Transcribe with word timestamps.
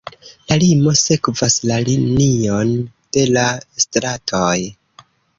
La 0.51 0.55
limo 0.61 0.91
sekvas 0.99 1.57
la 1.71 1.75
linion 1.89 2.71
de 3.17 3.25
la 3.35 3.43
stratoj. 3.83 4.49